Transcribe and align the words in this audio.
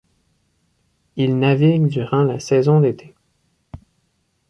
Il 1.15 1.37
navigue 1.37 1.85
durant 1.85 2.23
la 2.23 2.39
saison 2.39 2.81
d'été. 2.81 3.13